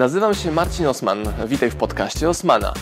Nazywam 0.00 0.34
się 0.34 0.52
Marcin 0.52 0.86
Osman. 0.86 1.18
Witaj 1.46 1.70
w 1.70 1.76
podcaście 1.76 2.28
Osmana. 2.28 2.72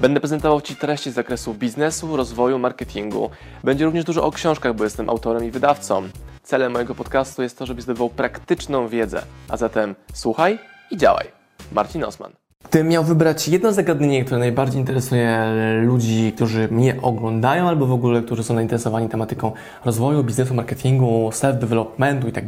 Będę 0.00 0.20
prezentował 0.20 0.60
Ci 0.60 0.76
treści 0.76 1.10
z 1.10 1.14
zakresu 1.14 1.54
biznesu, 1.54 2.16
rozwoju, 2.16 2.58
marketingu. 2.58 3.30
Będzie 3.64 3.84
również 3.84 4.04
dużo 4.04 4.24
o 4.24 4.30
książkach, 4.30 4.74
bo 4.74 4.84
jestem 4.84 5.10
autorem 5.10 5.44
i 5.44 5.50
wydawcą. 5.50 6.02
Celem 6.42 6.72
mojego 6.72 6.94
podcastu 6.94 7.42
jest 7.42 7.58
to, 7.58 7.66
żebyś 7.66 7.84
zdobywał 7.84 8.10
praktyczną 8.10 8.88
wiedzę. 8.88 9.22
A 9.48 9.56
zatem 9.56 9.94
słuchaj 10.14 10.58
i 10.90 10.96
działaj. 10.96 11.26
Marcin 11.72 12.04
Osman. 12.04 12.32
Gdybym 12.70 12.88
miał 12.88 13.04
wybrać 13.04 13.48
jedno 13.48 13.72
zagadnienie, 13.72 14.24
które 14.24 14.38
najbardziej 14.38 14.80
interesuje 14.80 15.44
ludzi, 15.82 16.32
którzy 16.36 16.68
mnie 16.70 16.96
oglądają, 17.02 17.68
albo 17.68 17.86
w 17.86 17.92
ogóle, 17.92 18.22
którzy 18.22 18.44
są 18.44 18.54
zainteresowani 18.54 19.08
tematyką 19.08 19.52
rozwoju, 19.84 20.24
biznesu, 20.24 20.54
marketingu, 20.54 21.30
self-developmentu 21.32 22.28
i 22.28 22.32
tak 22.32 22.44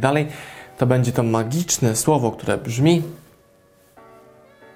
to 0.77 0.85
będzie 0.85 1.11
to 1.11 1.23
magiczne 1.23 1.95
słowo, 1.95 2.31
które 2.31 2.57
brzmi 2.57 3.03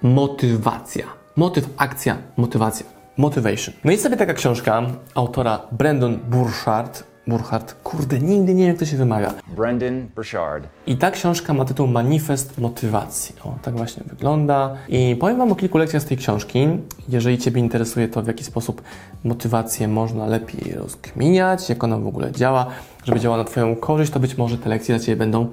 motywacja. 0.01 1.05
Motyw, 1.35 1.69
akcja, 1.77 2.17
motywacja. 2.37 2.85
Motivation. 3.17 3.75
No 3.83 3.91
i 3.91 3.97
sobie 3.97 4.17
taka 4.17 4.33
książka 4.33 4.81
autora 5.15 5.61
Brandon 5.71 6.17
Burchard. 6.17 7.03
Burchard, 7.27 7.73
kurde, 7.83 8.19
nigdy 8.19 8.53
nie 8.53 8.63
wiem, 8.63 8.67
jak 8.67 8.79
to 8.79 8.85
się 8.85 8.97
wymawia. 8.97 9.33
Brendan 9.57 10.07
Burchard. 10.15 10.67
I 10.87 10.97
ta 10.97 11.11
książka 11.11 11.53
ma 11.53 11.65
tytuł 11.65 11.87
Manifest 11.87 12.57
Motywacji. 12.57 13.35
O, 13.43 13.55
tak 13.61 13.75
właśnie 13.77 14.03
wygląda. 14.05 14.75
I 14.87 15.15
powiem 15.19 15.37
Wam 15.37 15.51
o 15.51 15.55
kilku 15.55 15.77
lekcjach 15.77 16.03
z 16.03 16.05
tej 16.05 16.17
książki. 16.17 16.67
Jeżeli 17.09 17.37
Ciebie 17.37 17.61
interesuje 17.61 18.07
to, 18.07 18.21
w 18.21 18.27
jaki 18.27 18.43
sposób 18.43 18.81
motywację 19.23 19.87
można 19.87 20.25
lepiej 20.25 20.73
rozkminiać, 20.73 21.69
jak 21.69 21.83
ona 21.83 21.97
w 21.97 22.07
ogóle 22.07 22.31
działa, 22.31 22.65
żeby 23.03 23.19
działała 23.19 23.43
na 23.43 23.49
Twoją 23.49 23.75
korzyść, 23.75 24.11
to 24.11 24.19
być 24.19 24.37
może 24.37 24.57
te 24.57 24.69
lekcje 24.69 24.95
dla 24.95 25.05
Ciebie 25.05 25.15
będą 25.15 25.47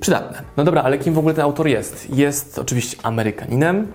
przydatne. 0.00 0.42
No 0.56 0.64
dobra, 0.64 0.82
ale 0.82 0.98
kim 0.98 1.14
w 1.14 1.18
ogóle 1.18 1.34
ten 1.34 1.44
autor 1.44 1.68
jest? 1.68 2.10
Jest 2.10 2.58
oczywiście 2.58 2.96
Amerykaninem, 3.02 3.86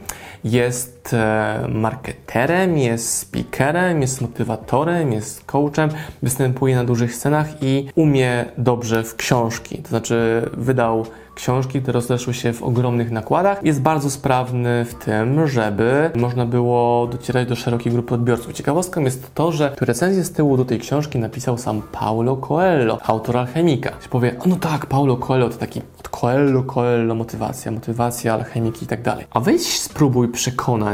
jest 0.43 0.92
e, 1.13 1.67
marketerem, 1.69 2.77
jest 2.77 3.17
speakerem, 3.17 4.01
jest 4.01 4.21
motywatorem, 4.21 5.11
jest 5.11 5.45
coachem, 5.45 5.89
występuje 6.21 6.75
na 6.75 6.83
dużych 6.83 7.15
scenach 7.15 7.47
i 7.61 7.89
umie 7.95 8.45
dobrze 8.57 9.03
w 9.03 9.15
książki. 9.15 9.77
To 9.77 9.89
znaczy 9.89 10.49
wydał 10.53 11.05
książki, 11.35 11.81
które 11.81 11.93
rozeszły 11.93 12.33
się 12.33 12.53
w 12.53 12.63
ogromnych 12.63 13.11
nakładach. 13.11 13.63
Jest 13.63 13.81
bardzo 13.81 14.09
sprawny 14.09 14.85
w 14.85 14.93
tym, 14.93 15.47
żeby 15.47 16.11
można 16.15 16.45
było 16.45 17.07
docierać 17.07 17.47
do 17.47 17.55
szerokiej 17.55 17.93
grupy 17.93 18.13
odbiorców. 18.13 18.53
Ciekawostką 18.53 19.01
jest 19.01 19.33
to, 19.33 19.51
że 19.51 19.75
recenzję 19.81 20.23
z 20.23 20.31
tyłu 20.31 20.57
do 20.57 20.65
tej 20.65 20.79
książki 20.79 21.19
napisał 21.19 21.57
sam 21.57 21.81
Paulo 21.91 22.37
Coelho, 22.37 22.99
autor 23.03 23.37
Alchemika. 23.37 23.89
Się 23.89 24.09
powie, 24.09 24.35
no 24.45 24.55
tak, 24.55 24.85
Paulo 24.85 25.17
Coelho 25.17 25.49
to 25.49 25.57
taki 25.57 25.81
Coelho, 26.21 26.63
Coelho, 26.63 27.15
motywacja, 27.15 27.71
motywacja, 27.71 28.33
alchemiki 28.33 28.85
i 28.85 28.87
tak 28.87 29.01
dalej. 29.01 29.25
A 29.31 29.39
weź 29.39 29.79
spróbuj 29.79 30.27
przekonać 30.27 30.92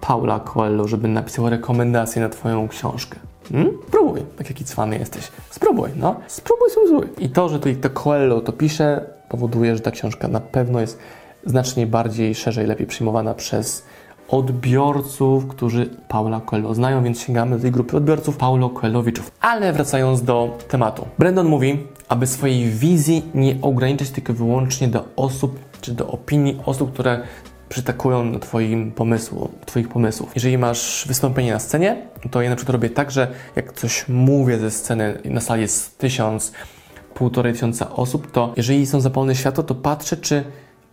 Paula 0.00 0.40
Coelho, 0.40 0.88
żeby 0.88 1.08
napisał 1.08 1.50
rekomendację 1.50 2.22
na 2.22 2.28
Twoją 2.28 2.68
książkę. 2.68 3.18
Hmm? 3.52 3.78
Spróbuj, 3.88 4.20
tak 4.36 4.50
jaki 4.50 4.64
cwany 4.64 4.98
jesteś. 4.98 5.32
Spróbuj, 5.50 5.90
no. 5.96 6.16
Spróbuj, 6.26 6.70
spróbuj. 6.70 7.08
I 7.18 7.28
to, 7.28 7.48
że 7.48 7.58
tutaj 7.58 7.76
to 7.76 7.90
Coelho 7.90 8.40
to 8.40 8.52
pisze, 8.52 9.04
powoduje, 9.28 9.74
że 9.74 9.80
ta 9.80 9.90
książka 9.90 10.28
na 10.28 10.40
pewno 10.40 10.80
jest 10.80 10.98
znacznie 11.46 11.86
bardziej, 11.86 12.34
szerzej, 12.34 12.66
lepiej 12.66 12.86
przyjmowana 12.86 13.34
przez 13.34 13.84
odbiorców, 14.28 15.46
którzy 15.46 15.86
Paula 16.08 16.40
Coelho 16.40 16.74
znają, 16.74 17.04
więc 17.04 17.20
sięgamy 17.20 17.56
do 17.56 17.62
tej 17.62 17.70
grupy 17.70 17.96
odbiorców 17.96 18.36
Paulo 18.36 18.70
Coelhowiczów. 18.70 19.30
Ale 19.40 19.72
wracając 19.72 20.22
do 20.22 20.58
tematu. 20.68 21.06
Brandon 21.18 21.46
mówi, 21.46 21.86
aby 22.08 22.26
swojej 22.26 22.70
wizji 22.70 23.22
nie 23.34 23.56
ograniczać 23.62 24.10
tylko 24.10 24.32
wyłącznie 24.32 24.88
do 24.88 25.04
osób, 25.16 25.58
czy 25.80 25.92
do 25.92 26.06
opinii 26.06 26.60
osób, 26.66 26.92
które 26.92 27.22
przytakują 27.74 28.32
do 28.32 28.38
twoim 28.38 28.92
pomysłu, 28.92 29.50
Twoich 29.66 29.88
pomysłów. 29.88 30.30
Jeżeli 30.34 30.58
masz 30.58 31.04
wystąpienie 31.08 31.52
na 31.52 31.58
scenie, 31.58 31.96
to 32.30 32.42
ja 32.42 32.50
na 32.50 32.56
przykład 32.56 32.72
robię 32.72 32.90
tak, 32.90 33.10
że 33.10 33.28
jak 33.56 33.72
coś 33.72 34.08
mówię 34.08 34.58
ze 34.58 34.70
sceny, 34.70 35.18
na 35.24 35.40
sali 35.40 35.62
jest 35.62 35.98
tysiąc, 35.98 36.52
półtorej 37.14 37.52
tysiąca 37.52 37.90
osób, 37.90 38.30
to 38.30 38.52
jeżeli 38.56 38.86
są 38.86 39.00
zapalone 39.00 39.34
światło, 39.34 39.64
to 39.64 39.74
patrzę, 39.74 40.16
czy 40.16 40.44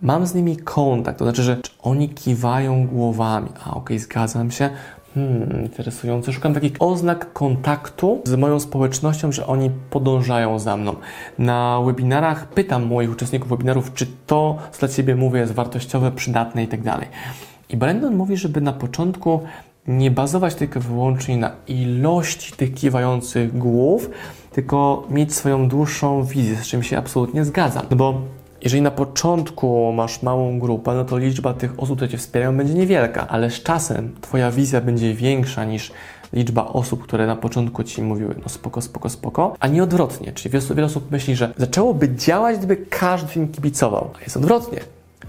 mam 0.01 0.27
z 0.27 0.33
nimi 0.33 0.57
kontakt, 0.57 1.19
to 1.19 1.25
znaczy, 1.25 1.43
że 1.43 1.57
oni 1.81 2.09
kiwają 2.09 2.87
głowami. 2.87 3.49
A 3.59 3.69
okej, 3.69 3.81
okay, 3.81 3.99
zgadzam 3.99 4.51
się. 4.51 4.69
Hmm, 5.15 5.63
interesujące. 5.63 6.33
Szukam 6.33 6.53
takich 6.53 6.71
oznak 6.79 7.33
kontaktu 7.33 8.21
z 8.23 8.35
moją 8.35 8.59
społecznością, 8.59 9.31
że 9.31 9.47
oni 9.47 9.71
podążają 9.89 10.59
za 10.59 10.77
mną. 10.77 10.95
Na 11.39 11.81
webinarach 11.85 12.47
pytam 12.47 12.85
moich 12.85 13.11
uczestników 13.11 13.49
webinarów, 13.49 13.93
czy 13.93 14.07
to, 14.27 14.57
co 14.71 14.79
dla 14.79 14.87
Ciebie 14.87 15.15
mówię, 15.15 15.39
jest 15.39 15.53
wartościowe, 15.53 16.11
przydatne 16.11 16.63
i 16.63 16.67
tak. 16.67 16.79
I 17.69 17.77
Brandon 17.77 18.15
mówi, 18.15 18.37
żeby 18.37 18.61
na 18.61 18.73
początku 18.73 19.39
nie 19.87 20.11
bazować 20.11 20.55
tylko 20.55 20.79
wyłącznie 20.79 21.37
na 21.37 21.51
ilości 21.67 22.51
tych 22.51 22.73
kiwających 22.73 23.57
głów, 23.57 24.09
tylko 24.51 25.07
mieć 25.09 25.33
swoją 25.33 25.67
dłuższą 25.67 26.23
wizję, 26.23 26.55
z 26.55 26.67
czym 26.67 26.83
się 26.83 26.97
absolutnie 26.97 27.45
zgadzam. 27.45 27.85
No 27.89 27.97
bo 27.97 28.21
jeżeli 28.61 28.81
na 28.81 28.91
początku 28.91 29.91
masz 29.91 30.23
małą 30.23 30.59
grupę, 30.59 30.93
no 30.93 31.05
to 31.05 31.17
liczba 31.17 31.53
tych 31.53 31.79
osób, 31.79 31.95
które 31.95 32.09
Cię 32.09 32.17
wspierają, 32.17 32.57
będzie 32.57 32.73
niewielka, 32.73 33.27
ale 33.27 33.49
z 33.51 33.63
czasem 33.63 34.15
Twoja 34.21 34.51
wizja 34.51 34.81
będzie 34.81 35.13
większa 35.13 35.65
niż 35.65 35.91
liczba 36.33 36.67
osób, 36.67 37.03
które 37.03 37.27
na 37.27 37.35
początku 37.35 37.83
Ci 37.83 38.01
mówiły, 38.01 38.35
no 38.43 38.49
spoko, 38.49 38.81
spoko, 38.81 39.09
spoko, 39.09 39.55
a 39.59 39.67
nie 39.67 39.83
odwrotnie. 39.83 40.31
Czyli 40.31 40.53
wiele, 40.53 40.65
wiele 40.75 40.85
osób 40.85 41.11
myśli, 41.11 41.35
że 41.35 41.53
zaczęłoby 41.57 42.15
działać, 42.15 42.57
gdyby 42.57 42.77
każdy 42.77 43.39
im 43.39 43.47
kibicował, 43.47 44.11
a 44.19 44.23
jest 44.23 44.37
odwrotnie. 44.37 44.79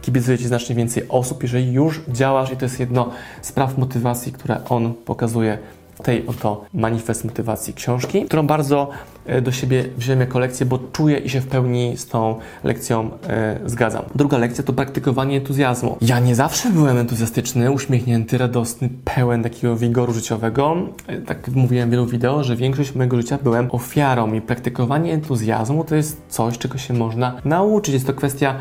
Kibicuje 0.03 0.39
Ci 0.39 0.47
znacznie 0.47 0.75
więcej 0.75 1.09
osób, 1.09 1.43
jeżeli 1.43 1.73
już 1.73 2.01
działasz 2.09 2.53
i 2.53 2.57
to 2.57 2.65
jest 2.65 2.81
jedno 2.81 3.11
z 3.43 3.53
praw 3.53 3.79
motywacji, 3.79 4.33
które 4.33 4.65
on 4.69 4.95
pokazuje 4.95 5.59
tej 6.03 6.27
oto 6.27 6.65
manifest 6.75 7.25
motywacji 7.25 7.75
książki, 7.75 8.25
którą 8.25 8.47
bardzo 8.47 8.89
e, 9.27 9.41
do 9.43 9.53
siebie 9.53 9.85
wziąłem 9.97 10.21
jako 10.21 10.39
lekcję, 10.39 10.67
bo 10.67 10.79
czuję 10.93 11.19
i 11.19 11.29
się 11.29 11.41
w 11.41 11.47
pełni 11.47 11.97
z 11.97 12.07
tą 12.07 12.39
lekcją 12.65 13.11
e, 13.29 13.61
zgadzam. 13.67 14.05
Druga 14.15 14.39
lekcja 14.39 14.65
to 14.65 14.73
praktykowanie 14.73 15.37
entuzjazmu. 15.37 15.97
Ja 16.01 16.21
nie 16.21 16.35
zawsze 16.35 16.71
byłem 16.71 16.99
entuzjastyczny, 16.99 17.71
uśmiechnięty, 17.71 18.39
radosny, 18.39 18.89
pełen 19.05 19.43
takiego 19.43 19.77
wigoru 19.77 20.13
życiowego. 20.13 20.77
E, 21.07 21.19
tak 21.19 21.49
mówiłem 21.49 21.89
w 21.89 21.93
wielu 21.93 22.07
wideo, 22.07 22.45
że 22.45 22.57
większość 22.57 22.95
mojego 22.95 23.17
życia 23.17 23.39
byłem 23.45 23.69
ofiarą 23.71 24.33
i 24.33 24.41
praktykowanie 24.41 25.13
entuzjazmu 25.13 25.85
to 25.85 25.95
jest 25.95 26.23
coś, 26.29 26.59
czego 26.59 26.79
się 26.79 26.95
można 26.95 27.35
nauczyć. 27.45 27.95
Jest 27.95 28.07
to 28.07 28.15
kwestia 28.15 28.55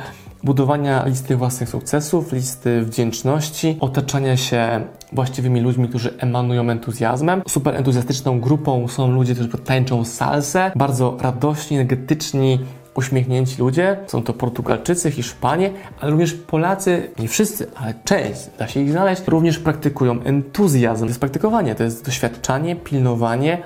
budowania 0.43 1.05
listy 1.05 1.35
własnych 1.35 1.69
sukcesów, 1.69 2.31
listy 2.33 2.81
wdzięczności, 2.81 3.77
otaczania 3.79 4.37
się 4.37 4.81
właściwymi 5.11 5.61
ludźmi, 5.61 5.87
którzy 5.87 6.17
emanują 6.17 6.69
entuzjazmem. 6.69 7.41
Super 7.47 7.75
entuzjastyczną 7.75 8.39
grupą 8.39 8.87
są 8.87 9.11
ludzie, 9.11 9.33
którzy 9.33 9.49
tańczą 9.49 10.05
salsę, 10.05 10.71
bardzo 10.75 11.17
radośni, 11.21 11.77
energetyczni, 11.77 12.59
uśmiechnięci 12.95 13.55
ludzie. 13.59 13.97
Są 14.07 14.23
to 14.23 14.33
Portugalczycy, 14.33 15.11
Hiszpanie, 15.11 15.71
ale 15.99 16.11
również 16.11 16.33
Polacy, 16.33 17.11
nie 17.19 17.27
wszyscy, 17.27 17.67
ale 17.75 17.93
część, 18.03 18.41
da 18.59 18.67
się 18.67 18.79
ich 18.79 18.91
znaleźć, 18.91 19.27
również 19.27 19.59
praktykują 19.59 20.23
entuzjazm. 20.23 21.01
To 21.01 21.07
jest 21.07 21.19
praktykowanie, 21.19 21.75
to 21.75 21.83
jest 21.83 22.05
doświadczanie, 22.05 22.75
pilnowanie, 22.75 23.63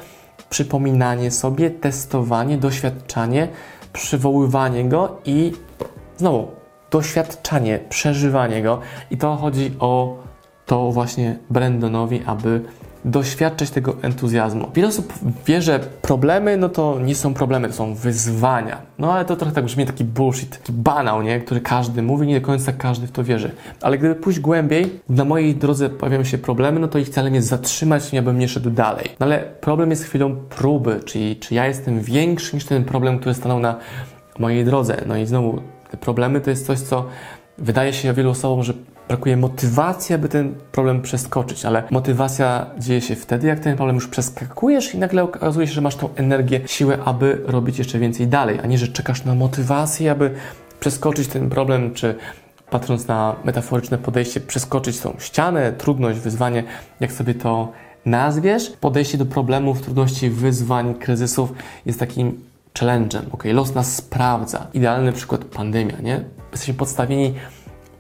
przypominanie 0.50 1.32
sobie, 1.32 1.70
testowanie, 1.70 2.58
doświadczanie, 2.58 3.48
przywoływanie 3.94 4.90
go 4.90 5.18
i 5.26 5.52
znowu 6.18 6.65
doświadczanie, 6.92 7.80
przeżywanie 7.90 8.62
go. 8.62 8.80
I 9.12 9.18
to 9.18 9.36
chodzi 9.36 9.72
o 9.80 10.18
to 10.66 10.92
właśnie 10.92 11.38
Brandonowi, 11.50 12.22
aby 12.26 12.62
doświadczać 13.06 13.70
tego 13.70 13.96
entuzjazmu. 14.02 14.72
Wiele 14.76 14.88
osób 14.88 15.14
wie, 15.46 15.62
że 15.62 15.80
problemy, 16.02 16.58
no 16.58 16.70
to 16.70 17.00
nie 17.00 17.16
są 17.16 17.34
problemy, 17.34 17.68
to 17.68 17.74
są 17.74 17.96
wyzwania. 17.96 18.82
No 19.00 19.14
ale 19.14 19.26
to 19.26 19.36
trochę 19.36 19.54
tak 19.54 19.66
brzmi 19.66 19.86
taki 19.86 20.04
bullshit, 20.04 20.60
taki 20.60 20.74
banał, 20.74 21.22
nie? 21.22 21.40
Który 21.40 21.62
każdy 21.62 22.02
mówi, 22.02 22.28
nie 22.28 22.40
do 22.40 22.46
końca 22.46 22.74
każdy 22.74 23.08
w 23.08 23.12
to 23.12 23.24
wierzy. 23.24 23.52
Ale 23.82 23.98
gdyby 23.98 24.16
pójść 24.16 24.40
głębiej, 24.40 25.00
na 25.10 25.26
mojej 25.26 25.56
drodze 25.56 25.90
pojawiają 25.90 26.24
się 26.24 26.38
problemy, 26.38 26.80
no 26.80 26.88
to 26.88 27.00
ich 27.00 27.10
celem 27.10 27.36
jest 27.36 27.48
zatrzymać, 27.48 28.12
nie 28.12 28.20
abym 28.20 28.40
nie 28.40 28.48
szedł 28.48 28.70
dalej. 28.70 29.10
No 29.20 29.26
ale 29.26 29.40
problem 29.40 29.90
jest 29.90 30.04
chwilą 30.04 30.36
próby, 30.36 31.00
czyli 31.06 31.36
czy 31.36 31.56
ja 31.56 31.68
jestem 31.68 32.02
większy 32.02 32.56
niż 32.56 32.66
ten 32.66 32.86
problem, 32.86 33.20
który 33.20 33.36
stanął 33.36 33.60
na 33.60 33.76
mojej 34.40 34.66
drodze. 34.66 35.02
No 35.08 35.18
i 35.18 35.26
znowu 35.26 35.62
problemy 35.98 36.42
to 36.42 36.50
jest 36.50 36.66
coś, 36.66 36.80
co 36.80 37.06
wydaje 37.58 37.94
się 37.94 38.14
wielu 38.14 38.30
osobom, 38.30 38.64
że 38.64 38.74
brakuje 39.08 39.38
motywacji, 39.38 40.16
aby 40.16 40.30
ten 40.30 40.56
problem 40.72 41.02
przeskoczyć, 41.02 41.66
ale 41.66 41.84
motywacja 41.92 42.66
dzieje 42.80 43.02
się 43.02 43.16
wtedy, 43.16 43.48
jak 43.48 43.60
ten 43.60 43.76
problem 43.76 43.96
już 43.96 44.08
przeskakujesz 44.08 44.94
i 44.94 44.98
nagle 44.98 45.24
okazuje 45.24 45.68
się, 45.68 45.74
że 45.74 45.82
masz 45.82 45.96
tą 45.96 46.10
energię, 46.16 46.62
siłę, 46.66 46.98
aby 47.06 47.42
robić 47.46 47.78
jeszcze 47.78 48.00
więcej 48.00 48.28
dalej, 48.28 48.60
a 48.64 48.68
nie, 48.68 48.78
że 48.78 48.88
czekasz 48.88 49.26
na 49.26 49.36
motywację, 49.36 50.12
aby 50.12 50.32
przeskoczyć 50.80 51.28
ten 51.28 51.50
problem, 51.50 51.94
czy 51.94 52.16
patrząc 52.70 53.08
na 53.08 53.36
metaforyczne 53.44 53.98
podejście, 53.98 54.40
przeskoczyć 54.40 55.00
tą 55.00 55.16
ścianę, 55.20 55.72
trudność, 55.72 56.20
wyzwanie, 56.20 56.64
jak 57.00 57.12
sobie 57.12 57.34
to 57.34 57.72
nazwiesz. 58.06 58.70
Podejście 58.70 59.18
do 59.18 59.26
problemów, 59.26 59.82
trudności, 59.82 60.30
wyzwań, 60.30 60.96
kryzysów 60.96 61.54
jest 61.86 62.00
takim 62.00 62.40
challenge'em, 62.80 63.22
ok? 63.32 63.44
Los 63.54 63.76
nas 63.76 63.96
sprawdza. 63.96 64.68
Idealny 64.74 65.12
przykład 65.12 65.46
pandemia, 65.46 65.98
nie? 66.02 66.24
Jesteśmy 66.52 66.74
podstawieni 66.74 67.34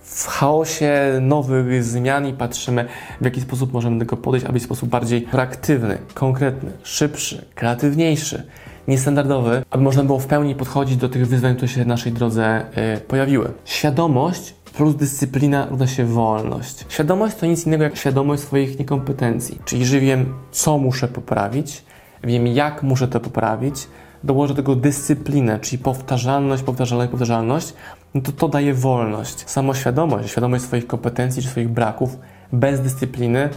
w 0.02 0.28
chaosie 0.28 1.20
nowych 1.22 1.84
zmian 1.84 2.28
i 2.28 2.34
patrzymy, 2.34 2.86
w 3.22 3.26
jaki 3.26 3.42
sposób 3.42 3.74
możemy 3.74 3.96
do 4.00 4.06
tego 4.06 4.18
podejść, 4.18 4.46
aby 4.46 4.60
w 4.60 4.64
sposób 4.64 4.90
bardziej 4.90 5.22
proaktywny, 5.22 5.98
konkretny, 6.14 6.72
szybszy, 6.84 7.46
kreatywniejszy, 7.56 8.44
niestandardowy, 8.88 9.64
aby 9.70 9.84
można 9.84 10.04
było 10.04 10.20
w 10.20 10.28
pełni 10.28 10.56
podchodzić 10.56 10.98
do 10.98 11.10
tych 11.10 11.28
wyzwań, 11.28 11.56
które 11.56 11.68
się 11.68 11.84
w 11.84 11.88
naszej 11.88 12.12
drodze 12.12 12.66
y, 12.98 13.00
pojawiły. 13.00 13.52
Świadomość 13.66 14.56
plus 14.78 14.96
dyscyplina 14.96 15.68
równa 15.70 15.88
się 15.88 16.06
wolność. 16.06 16.86
Świadomość 16.90 17.36
to 17.36 17.46
nic 17.46 17.68
innego 17.68 17.84
jak 17.84 17.98
świadomość 17.98 18.44
swoich 18.44 18.80
niekompetencji, 18.80 19.60
czyli 19.66 19.86
że 19.86 20.00
wiem, 20.00 20.34
co 20.52 20.78
muszę 20.78 21.08
poprawić, 21.08 21.84
wiem, 22.24 22.48
jak 22.48 22.84
muszę 22.84 23.08
to 23.08 23.20
poprawić, 23.20 23.88
dołożę 24.26 24.54
do 24.54 24.58
tego 24.58 24.76
dyscyplinę, 24.76 25.60
czyli 25.60 25.78
powtarzalność, 25.78 26.64
powtarzalność, 26.64 27.12
powtarzalność, 27.12 27.74
no 28.14 28.22
to 28.22 28.32
to 28.32 28.48
daje 28.48 28.74
wolność. 28.74 29.50
Samoświadomość, 29.50 30.30
świadomość 30.30 30.64
swoich 30.64 30.88
kompetencji 30.88 31.42
czy 31.44 31.50
swoich 31.50 31.70
braków 31.70 32.18
bez 32.54 32.82
dyscypliny 32.82 33.50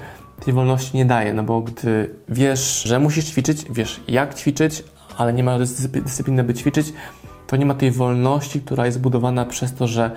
tej 0.44 0.54
wolności 0.54 0.96
nie 0.96 1.04
daje, 1.04 1.34
no 1.34 1.42
bo 1.42 1.60
gdy 1.60 2.10
wiesz, 2.28 2.82
że 2.82 2.98
musisz 2.98 3.24
ćwiczyć, 3.24 3.64
wiesz 3.70 4.00
jak 4.08 4.34
ćwiczyć, 4.34 4.84
ale 5.16 5.32
nie 5.32 5.44
ma 5.44 5.58
dyscypliny, 6.04 6.44
by 6.44 6.54
ćwiczyć, 6.54 6.92
to 7.46 7.56
nie 7.56 7.66
ma 7.66 7.74
tej 7.74 7.90
wolności, 7.90 8.60
która 8.60 8.86
jest 8.86 9.00
budowana 9.00 9.44
przez 9.44 9.74
to, 9.74 9.86
że 9.86 10.10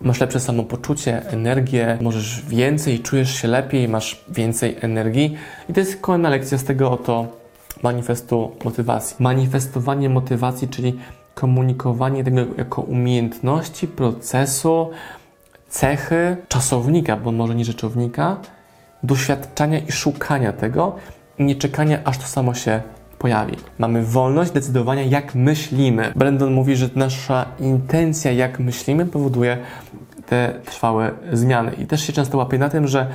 masz 0.00 0.20
lepsze 0.20 0.40
samopoczucie, 0.40 1.26
energię, 1.30 1.98
możesz 2.00 2.42
więcej, 2.46 3.00
czujesz 3.00 3.34
się 3.34 3.48
lepiej, 3.48 3.88
masz 3.88 4.24
więcej 4.28 4.76
energii. 4.80 5.36
I 5.68 5.72
to 5.72 5.80
jest 5.80 6.00
kolejna 6.00 6.28
lekcja 6.28 6.58
z 6.58 6.64
tego 6.64 6.90
oto 6.90 7.41
manifestu 7.82 8.50
motywacji. 8.64 9.16
Manifestowanie 9.18 10.08
motywacji, 10.08 10.68
czyli 10.68 10.98
komunikowanie 11.34 12.24
tego 12.24 12.40
jako 12.58 12.82
umiejętności, 12.82 13.88
procesu, 13.88 14.90
cechy 15.68 16.36
czasownika, 16.48 17.16
bo 17.16 17.32
może 17.32 17.54
nie 17.54 17.64
rzeczownika, 17.64 18.36
doświadczania 19.02 19.78
i 19.78 19.92
szukania 19.92 20.52
tego 20.52 20.96
i 21.38 21.44
nie 21.44 21.56
czekania, 21.56 21.98
aż 22.04 22.18
to 22.18 22.24
samo 22.24 22.54
się 22.54 22.82
pojawi. 23.18 23.56
Mamy 23.78 24.02
wolność 24.02 24.50
decydowania, 24.50 25.02
jak 25.02 25.34
myślimy. 25.34 26.12
Brandon 26.16 26.52
mówi, 26.52 26.76
że 26.76 26.88
nasza 26.94 27.46
intencja, 27.60 28.32
jak 28.32 28.58
myślimy, 28.60 29.06
powoduje 29.06 29.58
te 30.26 30.54
trwałe 30.64 31.10
zmiany. 31.32 31.72
I 31.72 31.86
też 31.86 32.06
się 32.06 32.12
często 32.12 32.38
łapię 32.38 32.58
na 32.58 32.68
tym, 32.68 32.88
że 32.88 33.06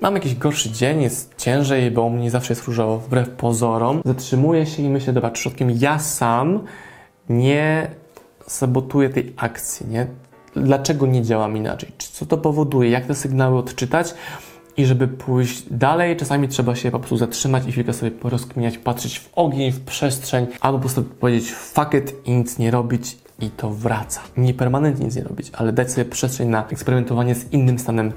mam 0.00 0.14
jakiś 0.14 0.34
gorszy 0.34 0.70
dzień, 0.70 1.02
jest 1.02 1.34
ciężej, 1.36 1.90
bo 1.90 2.02
u 2.02 2.10
mnie 2.10 2.30
zawsze 2.30 2.52
jest 2.52 2.66
różowo, 2.66 2.98
wbrew 2.98 3.28
pozorom. 3.28 4.02
Zatrzymuję 4.04 4.66
się 4.66 4.82
i 4.82 4.88
myślę, 4.88 5.12
dobra, 5.12 5.30
przypadkiem 5.30 5.70
ja 5.70 5.98
sam 5.98 6.64
nie 7.28 7.90
sabotuję 8.46 9.10
tej 9.10 9.32
akcji, 9.36 9.86
nie? 9.86 10.06
Dlaczego 10.56 11.06
nie 11.06 11.22
działam 11.22 11.56
inaczej? 11.56 11.92
Co 11.98 12.26
to 12.26 12.38
powoduje? 12.38 12.90
Jak 12.90 13.06
te 13.06 13.14
sygnały 13.14 13.58
odczytać? 13.58 14.14
I 14.76 14.86
żeby 14.86 15.08
pójść 15.08 15.62
dalej, 15.70 16.16
czasami 16.16 16.48
trzeba 16.48 16.76
się 16.76 16.90
po 16.90 16.98
prostu 16.98 17.16
zatrzymać 17.16 17.66
i 17.66 17.72
chwilkę 17.72 17.92
sobie 17.92 18.10
porozkminiać, 18.10 18.78
patrzeć 18.78 19.18
w 19.18 19.30
ogień, 19.34 19.72
w 19.72 19.80
przestrzeń, 19.80 20.46
albo 20.60 20.78
po 20.78 20.82
prostu 20.82 21.02
powiedzieć 21.02 21.52
fuck 21.52 21.94
it 21.94 22.14
i 22.24 22.32
nic 22.32 22.58
nie 22.58 22.70
robić 22.70 23.18
i 23.40 23.50
to 23.50 23.70
wraca. 23.70 24.20
Nie 24.36 24.54
permanentnie 24.54 25.06
nic 25.06 25.16
nie 25.16 25.22
robić, 25.22 25.50
ale 25.52 25.72
dać 25.72 25.90
sobie 25.90 26.04
przestrzeń 26.04 26.48
na 26.48 26.68
eksperymentowanie 26.68 27.34
z 27.34 27.52
innym 27.52 27.78
stanem 27.78 28.12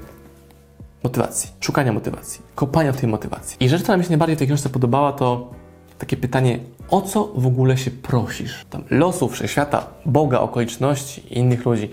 motywacji, 1.04 1.50
szukania 1.60 1.92
motywacji, 1.92 2.42
kopania 2.54 2.92
tej 2.92 3.08
motywacji. 3.08 3.56
I 3.60 3.68
rzecz, 3.68 3.82
która 3.82 3.96
mi 3.96 4.04
się 4.04 4.10
najbardziej 4.10 4.36
w 4.36 4.38
tej 4.38 4.48
książce 4.48 4.68
podobała, 4.68 5.12
to 5.12 5.50
takie 5.98 6.16
pytanie, 6.16 6.58
o 6.90 7.02
co 7.02 7.32
w 7.36 7.46
ogóle 7.46 7.78
się 7.78 7.90
prosisz? 7.90 8.66
Tam 8.70 8.84
losów, 8.90 9.32
wszechświata, 9.32 9.86
Boga, 10.06 10.40
okoliczności 10.40 11.38
innych 11.38 11.66
ludzi. 11.66 11.90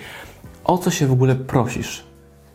O 0.64 0.78
co 0.78 0.92
się 0.92 1.08
w 1.08 1.12
ogóle 1.12 1.36
prosisz? 1.36 2.04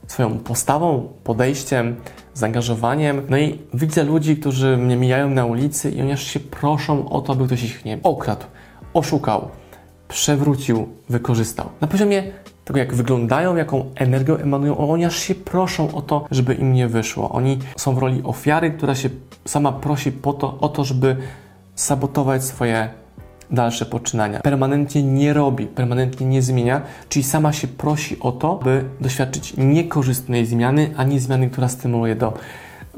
Swoją 0.06 0.38
postawą, 0.38 1.08
podejściem, 1.24 1.96
zaangażowaniem. 2.34 3.22
No 3.28 3.38
i 3.38 3.58
widzę 3.74 4.04
ludzi, 4.04 4.36
którzy 4.36 4.76
mnie 4.76 4.96
mijają 4.96 5.30
na 5.30 5.44
ulicy 5.44 5.90
i 5.90 6.00
oni 6.00 6.12
aż 6.12 6.22
się 6.22 6.40
proszą 6.40 7.08
o 7.08 7.20
to, 7.20 7.32
aby 7.32 7.46
ktoś 7.46 7.62
ich, 7.64 7.84
nie 7.84 7.98
okradł, 8.02 8.44
oszukał, 8.94 9.48
przewrócił, 10.08 10.88
wykorzystał. 11.08 11.68
Na 11.80 11.86
poziomie 11.86 12.32
tego, 12.66 12.78
jak 12.78 12.94
wyglądają, 12.94 13.56
jaką 13.56 13.84
energią 13.94 14.36
emanują, 14.36 14.78
oni 14.78 15.04
aż 15.04 15.16
się 15.16 15.34
proszą 15.34 15.94
o 15.94 16.02
to, 16.02 16.26
żeby 16.30 16.54
im 16.54 16.72
nie 16.72 16.88
wyszło. 16.88 17.30
Oni 17.30 17.58
są 17.76 17.94
w 17.94 17.98
roli 17.98 18.22
ofiary, 18.24 18.70
która 18.70 18.94
się 18.94 19.08
sama 19.44 19.72
prosi 19.72 20.12
po 20.12 20.32
to, 20.32 20.58
o 20.60 20.68
to, 20.68 20.84
żeby 20.84 21.16
sabotować 21.74 22.44
swoje 22.44 22.88
dalsze 23.50 23.86
poczynania. 23.86 24.40
Permanentnie 24.40 25.02
nie 25.02 25.32
robi, 25.32 25.66
permanentnie 25.66 26.26
nie 26.26 26.42
zmienia, 26.42 26.82
czyli 27.08 27.22
sama 27.22 27.52
się 27.52 27.68
prosi 27.68 28.20
o 28.20 28.32
to, 28.32 28.54
by 28.54 28.84
doświadczyć 29.00 29.54
niekorzystnej 29.56 30.46
zmiany, 30.46 30.94
a 30.96 31.04
nie 31.04 31.20
zmiany, 31.20 31.50
która 31.50 31.68
stymuluje 31.68 32.16
do 32.16 32.32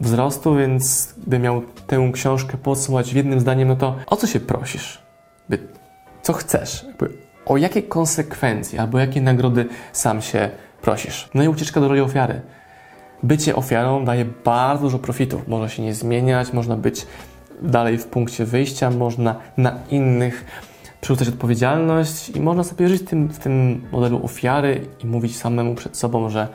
wzrostu, 0.00 0.56
więc 0.56 1.14
gdy 1.26 1.38
miał 1.38 1.62
tę 1.86 2.10
książkę 2.12 2.56
podsumować 2.56 3.12
w 3.12 3.16
jednym 3.16 3.40
zdaniem, 3.40 3.68
no 3.68 3.76
to 3.76 3.96
o 4.06 4.16
co 4.16 4.26
się 4.26 4.40
prosisz? 4.40 5.02
Co 6.22 6.32
chcesz? 6.32 6.84
Jakby, 6.88 7.27
o 7.48 7.56
jakie 7.56 7.82
konsekwencje 7.82 8.80
albo 8.80 8.98
jakie 8.98 9.20
nagrody 9.20 9.66
sam 9.92 10.22
się 10.22 10.50
prosisz? 10.82 11.28
No 11.34 11.42
i 11.42 11.48
ucieczka 11.48 11.80
do 11.80 11.88
roli 11.88 12.00
ofiary. 12.00 12.40
Bycie 13.22 13.56
ofiarą 13.56 14.04
daje 14.04 14.24
bardzo 14.24 14.82
dużo 14.82 14.98
profitów. 14.98 15.48
Można 15.48 15.68
się 15.68 15.82
nie 15.82 15.94
zmieniać, 15.94 16.52
można 16.52 16.76
być 16.76 17.06
dalej 17.62 17.98
w 17.98 18.06
punkcie 18.06 18.44
wyjścia, 18.44 18.90
można 18.90 19.36
na 19.56 19.78
innych 19.90 20.44
przerzucać 21.00 21.28
odpowiedzialność 21.28 22.28
i 22.28 22.40
można 22.40 22.64
sobie 22.64 22.88
żyć 22.88 23.02
tym, 23.04 23.28
w 23.28 23.38
tym 23.38 23.82
modelu 23.92 24.24
ofiary 24.24 24.86
i 25.04 25.06
mówić 25.06 25.36
samemu 25.36 25.74
przed 25.74 25.96
sobą, 25.96 26.28
że 26.28 26.48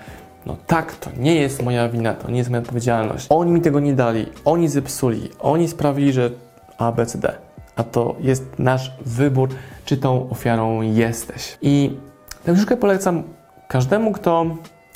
no 0.46 0.58
tak, 0.68 0.96
to 0.96 1.10
nie 1.18 1.36
jest 1.36 1.64
moja 1.64 1.90
wina, 1.90 2.14
to 2.14 2.32
nie 2.32 2.38
jest 2.38 2.50
moja 2.50 2.62
odpowiedzialność. 2.62 3.28
Oni 3.30 3.52
mi 3.52 3.62
tego 3.62 3.80
nie 3.80 3.94
dali, 3.94 4.26
oni 4.46 4.68
zepsuli, 4.68 5.30
oni 5.40 5.68
sprawili, 5.68 6.14
że 6.14 6.32
A, 6.78 6.92
B, 6.92 7.06
C, 7.06 7.18
D. 7.18 7.34
A 7.76 7.84
to 7.84 8.16
jest 8.20 8.60
nasz 8.60 8.92
wybór, 9.06 9.50
czy 9.86 9.98
tą 9.98 10.30
ofiarą 10.30 10.82
jesteś. 10.82 11.58
I 11.62 11.98
tę 12.44 12.54
książkę 12.54 12.78
polecam 12.78 13.24
każdemu, 13.68 14.12
kto 14.12 14.46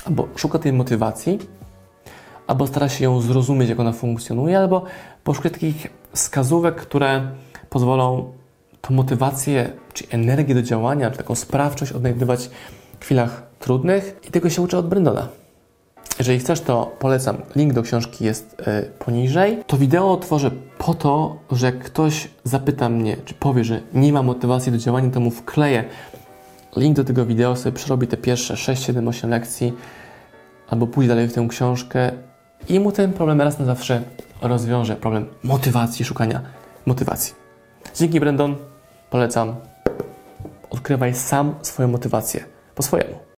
albo 0.05 0.27
szuka 0.35 0.59
tej 0.59 0.73
motywacji, 0.73 1.39
albo 2.47 2.67
stara 2.67 2.89
się 2.89 3.03
ją 3.03 3.21
zrozumieć, 3.21 3.69
jak 3.69 3.79
ona 3.79 3.91
funkcjonuje, 3.91 4.57
albo 4.57 4.83
poszuka 5.23 5.49
takich 5.49 5.87
wskazówek, 6.13 6.75
które 6.75 7.31
pozwolą 7.69 8.31
tą 8.81 8.93
motywację, 8.93 9.71
czy 9.93 10.05
energię 10.09 10.55
do 10.55 10.61
działania, 10.61 11.11
czy 11.11 11.17
taką 11.17 11.35
sprawczość 11.35 11.91
odnajdywać 11.91 12.49
w 12.99 13.05
chwilach 13.05 13.43
trudnych 13.59 14.19
i 14.27 14.31
tego 14.31 14.49
się 14.49 14.61
uczę 14.61 14.77
od 14.77 14.87
Brendona. 14.87 15.27
Jeżeli 16.19 16.39
chcesz, 16.39 16.61
to 16.61 16.95
polecam. 16.99 17.37
Link 17.55 17.73
do 17.73 17.81
książki 17.81 18.25
jest 18.25 18.59
y, 18.59 18.91
poniżej. 18.99 19.63
To 19.67 19.77
wideo 19.77 20.17
tworzę 20.17 20.51
po 20.77 20.93
to, 20.93 21.39
że 21.51 21.65
jak 21.65 21.79
ktoś 21.79 22.29
zapyta 22.43 22.89
mnie, 22.89 23.17
czy 23.25 23.33
powie, 23.33 23.63
że 23.63 23.81
nie 23.93 24.13
ma 24.13 24.23
motywacji 24.23 24.71
do 24.71 24.77
działania, 24.77 25.09
to 25.09 25.19
mu 25.19 25.31
wkleję 25.31 25.83
link 26.77 26.95
do 26.95 27.03
tego 27.03 27.25
wideo, 27.25 27.55
sobie 27.55 27.75
przerobi 27.75 28.07
te 28.07 28.17
pierwsze 28.17 28.57
6, 28.57 28.83
7, 28.83 29.07
8 29.07 29.29
lekcji, 29.29 29.73
albo 30.69 30.87
pójdzie 30.87 31.09
dalej 31.09 31.27
w 31.27 31.33
tę 31.33 31.47
książkę 31.49 32.11
i 32.69 32.79
mu 32.79 32.91
ten 32.91 33.13
problem 33.13 33.41
raz 33.41 33.59
na 33.59 33.65
zawsze 33.65 34.01
rozwiąże. 34.41 34.95
Problem 34.95 35.25
motywacji, 35.43 36.05
szukania 36.05 36.41
motywacji. 36.85 37.33
Dzięki 37.95 38.19
Brandon, 38.19 38.55
polecam. 39.09 39.55
Odkrywaj 40.69 41.13
sam 41.13 41.55
swoją 41.61 41.87
motywację 41.87 42.43
po 42.75 42.83
swojemu. 42.83 43.26